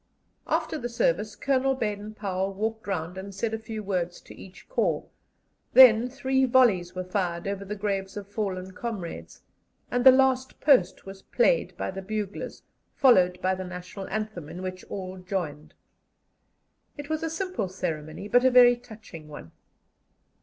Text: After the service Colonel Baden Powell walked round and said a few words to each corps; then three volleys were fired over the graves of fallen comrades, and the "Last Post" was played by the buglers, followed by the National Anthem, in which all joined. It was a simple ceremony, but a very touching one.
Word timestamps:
After 0.47 0.79
the 0.79 0.89
service 0.89 1.35
Colonel 1.35 1.75
Baden 1.75 2.15
Powell 2.15 2.55
walked 2.55 2.87
round 2.87 3.19
and 3.19 3.35
said 3.35 3.53
a 3.53 3.59
few 3.59 3.83
words 3.83 4.19
to 4.21 4.33
each 4.33 4.67
corps; 4.67 5.05
then 5.73 6.09
three 6.09 6.43
volleys 6.45 6.95
were 6.95 7.03
fired 7.03 7.47
over 7.47 7.63
the 7.63 7.75
graves 7.75 8.17
of 8.17 8.27
fallen 8.27 8.71
comrades, 8.73 9.43
and 9.91 10.03
the 10.03 10.09
"Last 10.09 10.59
Post" 10.59 11.05
was 11.05 11.21
played 11.21 11.77
by 11.77 11.91
the 11.91 12.01
buglers, 12.01 12.63
followed 12.95 13.39
by 13.43 13.53
the 13.53 13.63
National 13.63 14.07
Anthem, 14.07 14.49
in 14.49 14.63
which 14.63 14.83
all 14.85 15.17
joined. 15.19 15.75
It 16.97 17.07
was 17.07 17.21
a 17.21 17.29
simple 17.29 17.69
ceremony, 17.69 18.27
but 18.27 18.43
a 18.43 18.49
very 18.49 18.77
touching 18.77 19.27
one. 19.27 19.51